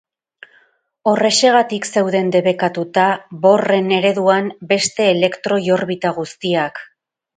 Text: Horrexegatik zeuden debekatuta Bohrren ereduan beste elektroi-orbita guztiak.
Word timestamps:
Horrexegatik 1.09 1.85
zeuden 1.97 2.31
debekatuta 2.35 3.03
Bohrren 3.43 3.93
ereduan 3.99 4.49
beste 4.73 5.07
elektroi-orbita 5.15 6.15
guztiak. 6.21 6.83